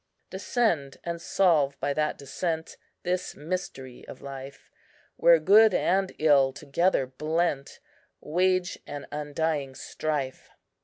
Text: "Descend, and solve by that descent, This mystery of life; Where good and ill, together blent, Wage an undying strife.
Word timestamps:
"Descend, 0.31 0.97
and 1.03 1.21
solve 1.21 1.79
by 1.79 1.93
that 1.93 2.17
descent, 2.17 2.75
This 3.03 3.35
mystery 3.35 4.03
of 4.07 4.19
life; 4.19 4.71
Where 5.15 5.37
good 5.37 5.75
and 5.75 6.11
ill, 6.17 6.53
together 6.53 7.05
blent, 7.05 7.77
Wage 8.19 8.79
an 8.87 9.05
undying 9.11 9.75
strife. 9.75 10.49